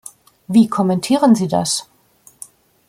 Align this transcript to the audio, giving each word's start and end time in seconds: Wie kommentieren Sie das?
Wie 0.47 0.67
kommentieren 0.67 1.35
Sie 1.35 1.47
das? 1.47 1.87